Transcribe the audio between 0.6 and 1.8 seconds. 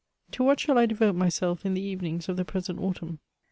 I devote myself in